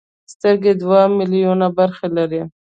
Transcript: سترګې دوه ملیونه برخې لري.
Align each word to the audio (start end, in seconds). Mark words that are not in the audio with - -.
سترګې 0.33 0.73
دوه 0.81 1.01
ملیونه 1.17 1.67
برخې 1.77 2.07
لري. 2.17 2.41